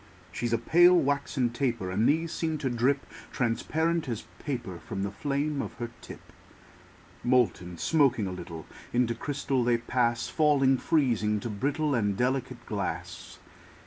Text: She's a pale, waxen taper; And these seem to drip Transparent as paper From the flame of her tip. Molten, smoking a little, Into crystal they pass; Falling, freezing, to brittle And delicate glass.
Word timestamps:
She's 0.31 0.51
a 0.51 0.57
pale, 0.57 0.95
waxen 0.97 1.51
taper; 1.51 1.91
And 1.91 2.09
these 2.09 2.31
seem 2.31 2.57
to 2.57 2.71
drip 2.71 3.05
Transparent 3.31 4.09
as 4.09 4.23
paper 4.39 4.79
From 4.79 5.03
the 5.03 5.11
flame 5.11 5.61
of 5.61 5.73
her 5.75 5.91
tip. 6.01 6.33
Molten, 7.23 7.77
smoking 7.77 8.25
a 8.25 8.31
little, 8.31 8.65
Into 8.91 9.13
crystal 9.13 9.63
they 9.63 9.77
pass; 9.77 10.27
Falling, 10.27 10.79
freezing, 10.79 11.39
to 11.41 11.51
brittle 11.51 11.93
And 11.93 12.17
delicate 12.17 12.65
glass. 12.65 13.37